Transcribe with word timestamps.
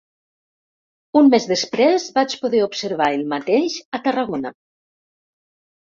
Un 1.21 1.27
mes 1.33 1.45
després 1.51 2.07
vaig 2.17 2.35
poder 2.45 2.63
observar 2.69 3.11
el 3.19 3.27
mateix 3.37 3.79
a 3.99 4.03
Tarragona 4.09 4.57